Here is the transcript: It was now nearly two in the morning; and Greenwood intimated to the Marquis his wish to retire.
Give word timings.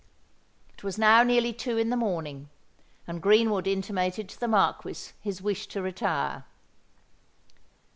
It 0.73 0.83
was 0.83 0.97
now 0.97 1.21
nearly 1.21 1.53
two 1.53 1.77
in 1.77 1.91
the 1.91 1.95
morning; 1.95 2.49
and 3.05 3.21
Greenwood 3.21 3.67
intimated 3.67 4.27
to 4.29 4.39
the 4.39 4.47
Marquis 4.47 5.11
his 5.21 5.43
wish 5.43 5.67
to 5.67 5.79
retire. 5.83 6.43